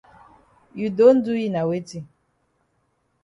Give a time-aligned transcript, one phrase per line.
[0.79, 1.99] You don do yi na weti?